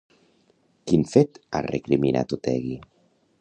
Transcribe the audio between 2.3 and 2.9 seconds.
Otegi?